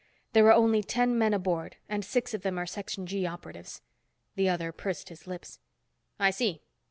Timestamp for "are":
0.47-0.53, 2.57-2.65